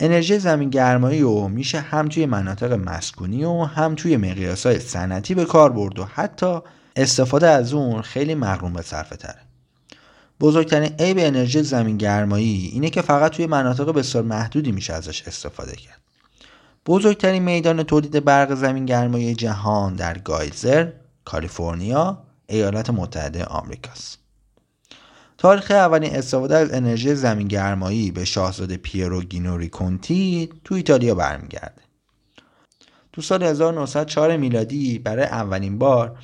[0.00, 5.34] انرژی زمین گرمایی رو میشه هم توی مناطق مسکونی و هم توی مقیاس های صنعتی
[5.34, 6.60] به کار برد و حتی
[6.96, 9.47] استفاده از اون خیلی مغروم به صرفه تره
[10.40, 15.76] بزرگترین عیب انرژی زمین گرمایی اینه که فقط توی مناطق بسیار محدودی میشه ازش استفاده
[15.76, 16.00] کرد
[16.86, 20.90] بزرگترین میدان تولید برق زمین گرمایی جهان در گایزر،
[21.24, 24.18] کالیفرنیا، ایالات متحده آمریکاست.
[25.38, 31.82] تاریخ اولین استفاده از انرژی زمین گرمایی به شاهزاده پیرو گینوری کنتی تو ایتالیا برمیگرده.
[33.12, 36.18] تو سال 1904 میلادی برای اولین بار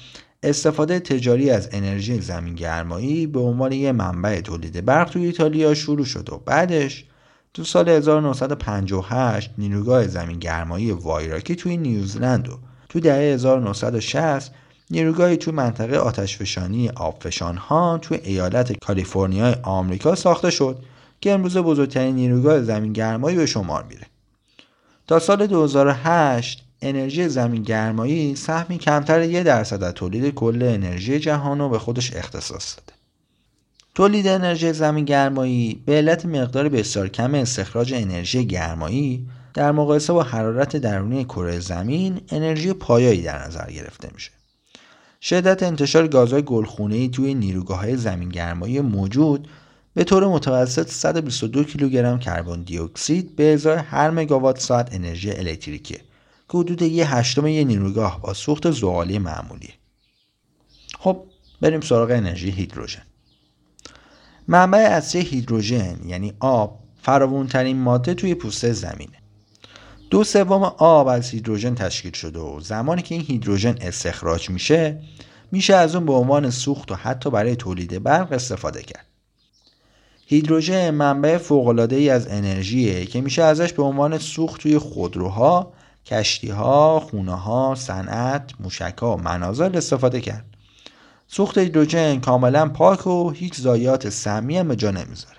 [0.44, 6.04] استفاده تجاری از انرژی زمین گرمایی به عنوان یک منبع تولید برق توی ایتالیا شروع
[6.04, 7.04] شد و بعدش
[7.54, 14.52] تو سال 1958 نیروگاه زمین گرمایی وایراکی توی نیوزلند و تو دهه 1960
[14.90, 20.78] نیروگاهی توی منطقه آتشفشانی آبفشان ها توی ایالت کالیفرنیا آمریکا ساخته شد
[21.20, 24.07] که امروز بزرگترین نیروگاه زمین گرمایی به شمار میره.
[25.07, 31.59] تا سال 2008 انرژی زمین گرمایی سهمی کمتر یه درصد از تولید کل انرژی جهان
[31.59, 32.92] رو به خودش اختصاص داده.
[33.94, 40.23] تولید انرژی زمین گرمایی به علت مقدار بسیار کم استخراج انرژی گرمایی در مقایسه با
[40.23, 44.31] حرارت درونی کره زمین انرژی پایایی در نظر گرفته میشه.
[45.20, 49.49] شدت انتشار گازهای گلخونه‌ای توی نیروگاه های زمین گرمایی موجود
[49.95, 56.01] به طور متوسط 122 کیلوگرم کربن دی اکسید به ازای هر مگاوات ساعت انرژی الکتریکیه
[56.49, 59.74] که حدود یه هشتم یه نیروگاه با سوخت زغالی معمولی.
[60.99, 61.24] خب
[61.61, 63.03] بریم سراغ انرژی هیدروژن.
[64.49, 69.18] منبع اصلی هیدروژن یعنی آب فراوونترین ماده توی پوسته زمینه.
[70.11, 75.03] دو سوم آب از هیدروژن تشکیل شده و زمانی که این هیدروژن استخراج میشه
[75.53, 79.07] میشه از اون به عنوان سوخت و حتی برای تولید برق استفاده کرد.
[80.26, 85.72] هیدروژن منبع فوق‌العاده ای از انرژیه که میشه ازش به عنوان سوخت توی خودروها
[86.07, 90.44] کشتی ها، خونه ها، صنعت، موشک ها منازل استفاده کرد.
[91.28, 95.38] سوخت هیدروژن کاملا پاک و هیچ ضایعات سمی هم به جا نمی‌ذاره.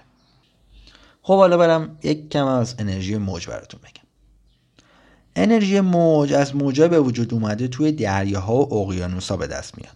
[1.21, 4.05] خب حالا برم یک کم از انرژی موج براتون بگم.
[5.35, 9.95] انرژی موج از موجا به وجود اومده توی دریاها و اقیانوسا به دست میاد.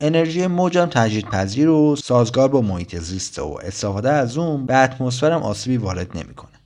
[0.00, 4.76] انرژی موج هم تجدید پذیر و سازگار با محیط زیسته و استفاده از اون به
[4.76, 6.61] اتمسفر هم آسیبی وارد نمی‌کنه.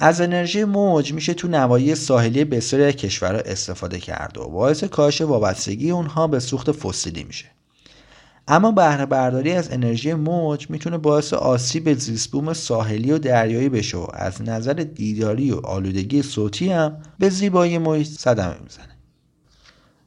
[0.00, 5.90] از انرژی موج میشه تو نواحی ساحلی بسیاری کشورها استفاده کرد و باعث کاهش وابستگی
[5.90, 7.46] اونها به سوخت فسیلی میشه.
[8.48, 14.06] اما بهره برداری از انرژی موج می‌تونه باعث آسیب زیستبوم ساحلی و دریایی بشه و
[14.12, 18.96] از نظر دیداری و آلودگی صوتی هم به زیبایی محیط صدمه می‌زنه.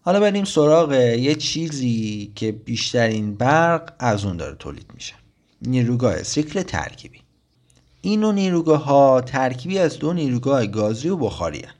[0.01, 5.13] حالا بریم سراغ یه چیزی که بیشترین برق از اون داره تولید میشه.
[5.61, 7.19] نیروگاه سیکل ترکیبی.
[8.01, 11.73] این نیروگاه ها ترکیبی از دو نیروگاه گازی و بخاری هن.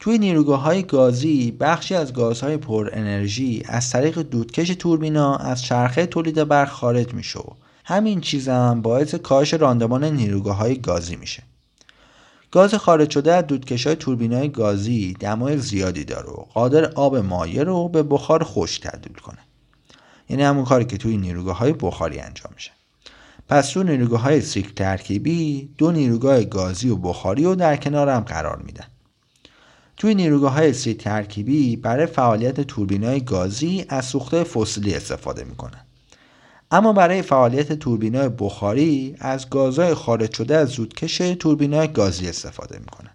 [0.00, 6.06] توی نیروگاه های گازی بخشی از گازهای پر انرژی از طریق دودکش توربینا از چرخه
[6.06, 7.40] تولید برق خارج میشه
[7.84, 8.48] همین چیز
[8.82, 11.42] باعث کاهش راندمان نیروگاه های گازی میشه.
[12.50, 17.16] گاز خارج شده از دودکش های توربین های گازی دمای زیادی داره و قادر آب
[17.16, 19.38] مایع رو به بخار خشک تبدیل کنه.
[20.28, 22.75] یعنی همون کاری که توی نیروگاه های بخاری انجام میشه.
[23.48, 28.20] پس تو نیروگاه های سیکل ترکیبی دو نیروگاه گازی و بخاری رو در کنار هم
[28.20, 28.86] قرار میدن.
[29.96, 35.80] توی نیروگاه های سی ترکیبی برای فعالیت توربین های گازی از سوخته فسیلی استفاده می‌کنن.
[36.70, 42.28] اما برای فعالیت توربین های بخاری از گازهای خارج شده از زودکش توربین های گازی
[42.28, 43.10] استفاده می‌کنن.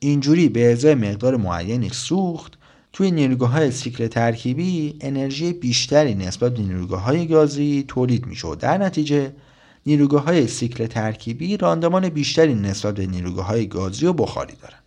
[0.00, 2.57] اینجوری به ازای مقدار معینی سوخت
[2.98, 8.54] توی نیروگاه های سیکل ترکیبی انرژی بیشتری نسبت به نیروگاه های گازی تولید میشه و
[8.54, 9.32] در نتیجه
[9.86, 14.78] نیروگاه های سیکل ترکیبی راندمان بیشتری نسبت به نیروگاه های گازی و بخاری دارن.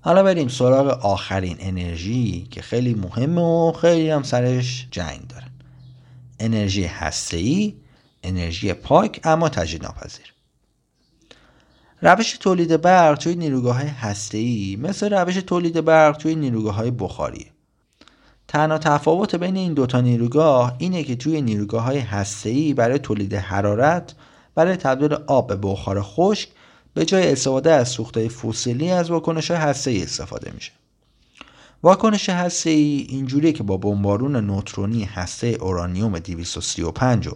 [0.00, 5.50] حالا بریم سراغ آخرین انرژی که خیلی مهمه و خیلی هم سرش جنگ دارن
[6.40, 7.74] انرژی هسته‌ای
[8.22, 10.35] انرژی پاک اما تجدید ناپذیر
[12.02, 17.46] روش تولید برق توی نیروگاه های هسته‌ای مثل روش تولید برق توی نیروگاه های بخاریه
[18.48, 24.14] تنها تفاوت بین این دوتا نیروگاه اینه که توی نیروگاه های هسته‌ای برای تولید حرارت
[24.54, 26.48] برای تبدیل آب به بخار خشک
[26.94, 30.72] به جای استفاده از سوختهای فسیلی از واکنش هسته‌ای استفاده میشه.
[31.82, 37.32] واکنش هسته‌ای اینجوریه که با بمبارون نوترونی هسته اورانیوم 235 و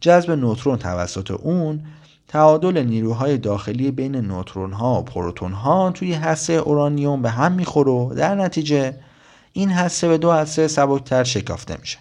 [0.00, 1.80] جذب نوترون توسط اون
[2.28, 7.90] تعادل نیروهای داخلی بین نوترون ها و پروتون ها توی هسته اورانیوم به هم می‌خوره
[7.90, 8.94] و در نتیجه
[9.52, 11.98] این هسته به دو هسته سبکتر شکافته میشه.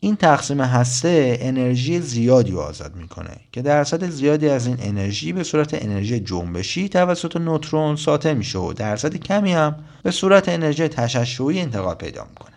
[0.00, 5.44] این تقسیم هسته انرژی زیادی رو آزاد می‌کنه که درصد زیادی از این انرژی به
[5.44, 11.60] صورت انرژی جنبشی توسط نوترون ساطع میشه و درصد کمی هم به صورت انرژی تشعشعی
[11.60, 12.53] انتقال پیدا می‌کنه.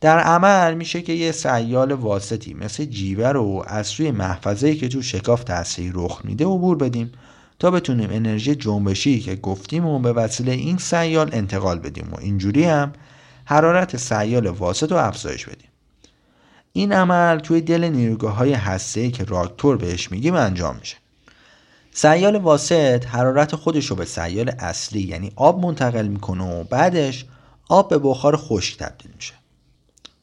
[0.00, 5.02] در عمل میشه که یه سیال واسطی مثل جیوه رو از سوی محفظه‌ای که تو
[5.02, 7.12] شکاف هسته‌ای رخ میده عبور بدیم
[7.58, 12.64] تا بتونیم انرژی جنبشی که گفتیم و به وسیله این سیال انتقال بدیم و اینجوری
[12.64, 12.92] هم
[13.44, 15.68] حرارت سیال واسط رو افزایش بدیم.
[16.72, 20.96] این عمل توی دل نیروگاه های هسته که راکتور بهش میگیم انجام میشه.
[21.92, 27.26] سیال واسط حرارت خودش رو به سیال اصلی یعنی آب منتقل می‌کنه و بعدش
[27.68, 29.39] آب به بخار خشک تبدیل میشه.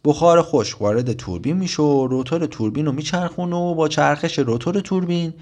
[0.08, 5.34] بخار خشک وارد توربین میشه و روتور توربین رو میچرخونه و با چرخش روتور توربین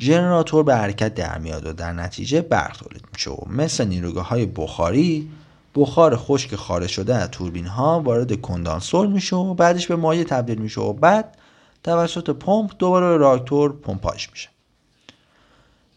[0.00, 4.46] ژنراتور به حرکت در میاد و در نتیجه برق تولید میشه و مثل نیروگاه های
[4.46, 5.30] بخاری
[5.74, 10.58] بخار خشک خارج شده از توربین ها وارد کندانسور میشه و بعدش به مایع تبدیل
[10.58, 11.36] میشه و بعد
[11.84, 14.48] توسط پمپ دوباره به راکتور پمپاژ میشه.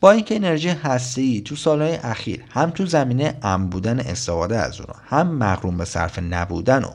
[0.02, 4.90] با اینکه انرژی هسته‌ای تو سالهای اخیر هم تو زمینه ام بودن استفاده از اون
[5.06, 6.90] هم مغروم به صرف نبودن و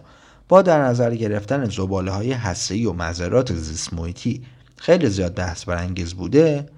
[0.49, 3.91] با در نظر گرفتن زباله های هسته‌ای و مذرات زیست
[4.77, 6.69] خیلی زیاد بحث برانگیز بوده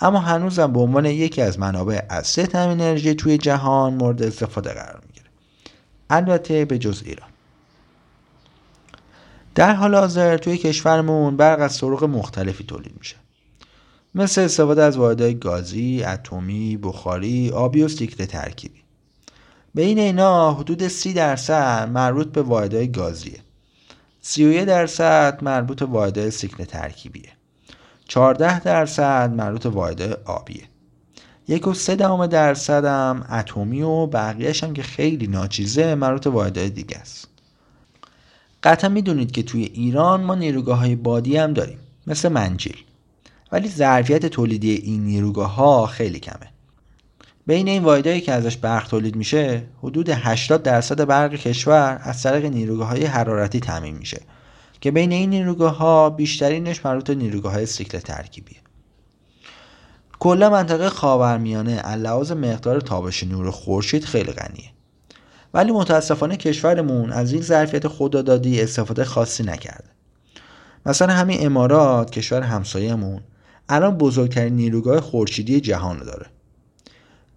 [0.00, 5.00] اما هنوزم به عنوان یکی از منابع اصلی تامین انرژی توی جهان مورد استفاده قرار
[5.06, 5.26] می‌گیره.
[6.10, 7.28] البته به جز ایران.
[9.54, 13.16] در حال حاضر توی کشورمون برق از طرق مختلفی تولید میشه.
[14.14, 18.82] مثل استفاده از واحدهای گازی، اتمی، بخاری، آبی و سیکل ترکیبی.
[19.74, 23.38] بین اینا حدود سی درصد مربوط به واحدهای گازیه.
[24.20, 27.32] 31 درصد مربوط به واحدهای سیکل ترکیبیه.
[28.08, 30.62] 14 درصد مربوط به واحدهای آبیه.
[31.48, 36.70] یک و سه دهم درصد هم اتمی و بقیهش هم که خیلی ناچیزه مربوط واحدهای
[36.70, 37.28] دیگه است.
[38.62, 42.76] قطعا می‌دونید که توی ایران ما نیروگاه های بادی هم داریم مثل منجیل.
[43.52, 46.52] ولی ظرفیت تولیدی این نیروگاه ها خیلی کمه.
[47.48, 52.44] بین این واحدهایی که ازش برق تولید میشه حدود 80 درصد برق کشور از طریق
[52.44, 54.20] نیروگاه های حرارتی تامین میشه
[54.80, 58.58] که بین این نیروگاه ها بیشترینش مربوط نیروگاه های سیکل ترکیبیه.
[60.18, 64.70] کلا منطقه خاورمیانه علاوه مقدار تابش نور خورشید خیلی غنیه.
[65.54, 69.90] ولی متاسفانه کشورمون از این ظرفیت خدادادی استفاده خاصی نکرده.
[70.86, 73.20] مثلا همین امارات کشور همسایهمون
[73.68, 76.26] الان بزرگترین نیروگاه خورشیدی جهان داره.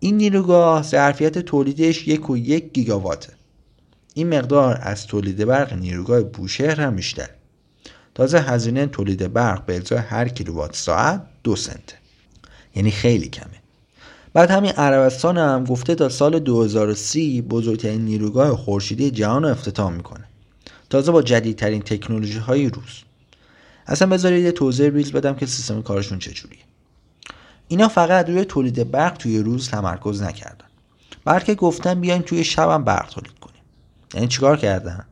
[0.04, 3.34] این نیروگاه ظرفیت تولیدش یک و یک گیگاواته.
[4.14, 7.30] این مقدار از تولید برق نیروگاه بوشهر هم بیشتر.
[8.16, 11.96] تازه هزینه تولید برق به ازای هر کیلووات ساعت دو سنته.
[12.76, 13.62] یعنی خیلی کمه.
[14.34, 20.24] بعد همین عربستان هم گفته تا سال 2030 بزرگترین نیروگاه خورشیدی جهان رو افتتاح می‌کنه.
[20.90, 23.04] تازه با جدیدترین تکنولوژی های روز.
[23.88, 26.71] اصلا بذارید یه توضیح ریز بدم که سیستم کارشون چجوریه.
[27.72, 30.66] اینا فقط روی تولید برق توی روز تمرکز نکردن.
[31.26, 33.62] بلکه گفتن بیایم توی شبم برق تولید کنیم.
[34.14, 35.06] یعنی چیکار کردن؟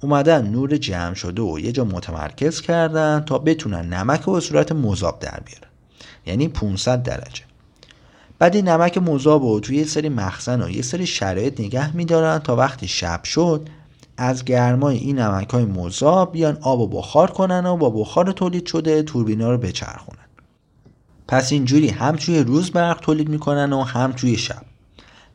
[0.00, 4.72] اومدن نور جمع شده و یه جا متمرکز کردن تا بتونن نمک رو به صورت
[4.72, 5.68] مذاب در بیارن.
[6.26, 7.42] یعنی 500 درجه.
[8.38, 12.38] بعد این نمک مذاب رو توی یه سری مخزن و یه سری شرایط نگه میدارن
[12.38, 13.68] تا وقتی شب شد
[14.16, 18.66] از گرمای این نمک های مذاب بیان آب و بخار کنن و با بخار تولید
[18.66, 20.25] شده توربینا رو بچرخونن.
[21.28, 24.62] پس اینجوری هم توی روز برق تولید می‌کنن و هم توی شب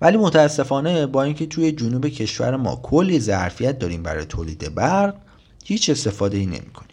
[0.01, 5.15] ولی متاسفانه با اینکه توی جنوب کشور ما کلی ظرفیت داریم برای تولید برق
[5.65, 6.91] هیچ استفاده ای نمی کنیم.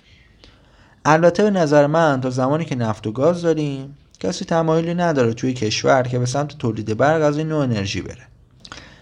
[1.04, 5.54] البته به نظر من تا زمانی که نفت و گاز داریم کسی تمایلی نداره توی
[5.54, 8.26] کشور که به سمت تولید برق از این نوع انرژی بره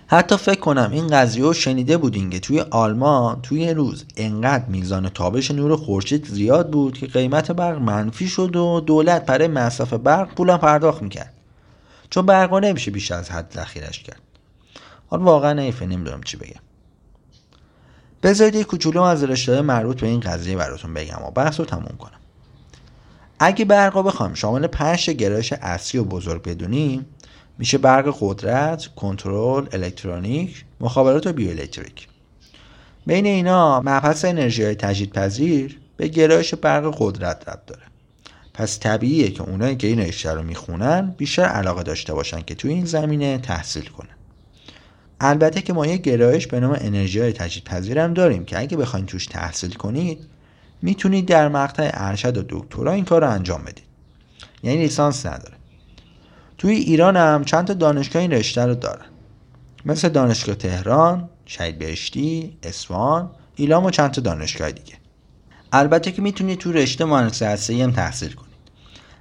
[0.08, 5.08] حتی فکر کنم این قضیه رو شنیده بودین که توی آلمان توی روز انقدر میزان
[5.08, 10.34] تابش نور خورشید زیاد بود که قیمت برق منفی شد و دولت برای مصرف برق
[10.34, 11.32] پولم پرداخت می‌کرد.
[12.10, 14.20] چون برق نمیشه بیش از حد ذخیرش کرد.
[15.06, 16.60] حالا واقعا حیفه نمی‌دونم چی بگم.
[18.22, 21.96] بذارید یه کوچولو از رشته مربوط به این قضیه براتون بگم و بحث رو تموم
[21.98, 22.20] کنم.
[23.38, 27.06] اگه برق رو بخوایم شامل پنج گرایش اصلی و بزرگ بدونیم
[27.58, 32.08] میشه برق قدرت، کنترل، الکترونیک، مخابرات و بیوالکتریک.
[33.06, 37.82] بین اینا مبحث انرژی های تجدیدپذیر به گرایش برق قدرت ربط داره.
[38.54, 42.72] پس طبیعیه که اونایی که این رشته رو می‌خونن بیشتر علاقه داشته باشن که توی
[42.72, 44.08] این زمینه تحصیل کنن.
[45.20, 49.06] البته که ما یه گرایش به نام انرژی های تجدیدپذیر هم داریم که اگه بخواید
[49.06, 50.18] توش تحصیل کنید
[50.82, 53.84] می‌تونید در مقطع ارشد و دکترا این کار رو انجام بدید.
[54.62, 55.54] یعنی لیسانس نداره.
[56.58, 59.06] توی ایران هم چند تا دانشگاه این رشته رو دارن.
[59.84, 64.94] مثل دانشگاه تهران، شهید بهشتی، اسوان، ایلام و چند تا دانشگاه دیگه.
[65.72, 68.56] البته که می‌تونید تو رشته مهندسی هسته‌ای هم تحصیل کنید.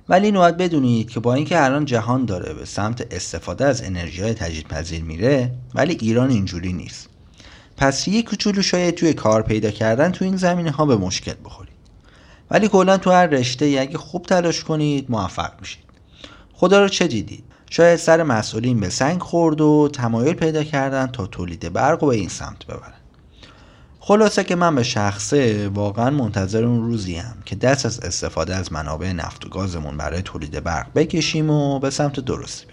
[0.10, 4.22] ولی این باید بدونید که با اینکه الان جهان داره به سمت استفاده از انرژی
[4.22, 7.10] های تجدیدپذیر میره ولی ایران اینجوری نیست.
[7.78, 11.76] پس یه کوچولو شاید توی کار پیدا کردن تو این زمینه ها به مشکل بخورید.
[12.52, 15.85] ولی کلا تو هر رشته اگه خوب تلاش کنید موفق میشید.
[16.58, 21.28] خدا رو چه دیدید شاید سر مسئولین به سنگ خورد و تمایل پیدا کردن تا
[21.28, 22.94] تولید برق و به این سمت ببرن.
[24.00, 28.74] خلاصه که من به شخصه واقعا منتظر اون روزی هم که دست از استفاده از
[28.74, 32.66] منابع نفت و گازمون برای تولید برق بکشیم و به سمت درستی